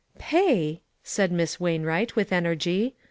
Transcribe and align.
"Pay 0.17 0.71
I" 0.71 0.79
said 1.03 1.31
Miss 1.31 1.59
"Wainwright, 1.59 2.15
with 2.15 2.33
energy. 2.33 2.95